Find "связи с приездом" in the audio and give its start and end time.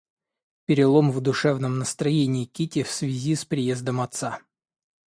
2.89-4.01